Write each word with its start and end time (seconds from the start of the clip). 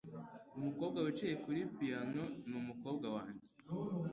Umukobwa 0.57 0.97
wicaye 1.05 1.35
kuri 1.43 1.59
piyano 1.75 2.23
ni 2.49 2.55
umukobwa 2.61 3.07
wanjye. 3.15 3.45